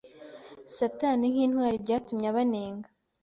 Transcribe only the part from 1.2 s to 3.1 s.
nkintwari byatumye abanenga